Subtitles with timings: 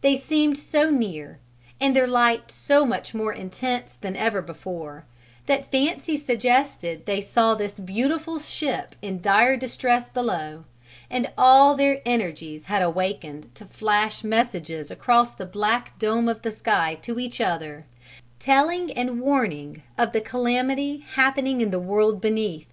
[0.00, 1.38] They seemed so near,
[1.80, 5.06] and their light so much more intense than ever before,
[5.46, 10.64] that fancy suggested they saw this beautiful ship in dire distress below
[11.08, 16.50] and all their energies had awakened to flash messages across the black dome of the
[16.50, 17.86] sky to each other;
[18.40, 22.66] telling and warning of the calamity happening in the world beneath.